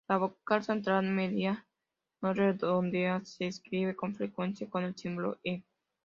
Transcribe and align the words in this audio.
La 0.07 0.17
vocal 0.17 0.63
central 0.63 1.05
media 1.11 1.63
no 2.21 2.33
redondeada 2.33 3.23
se 3.23 3.45
escribe 3.45 3.95
con 3.95 4.15
frecuencia 4.15 4.67
con 4.67 4.83
el 4.83 4.95
símbolo 4.97 5.37
ə. 5.45 5.61